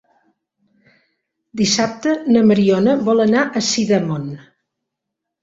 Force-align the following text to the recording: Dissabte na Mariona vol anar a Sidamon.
Dissabte 1.61 2.15
na 2.31 2.41
Mariona 2.53 2.97
vol 3.11 3.23
anar 3.27 3.45
a 3.61 3.65
Sidamon. 3.69 4.27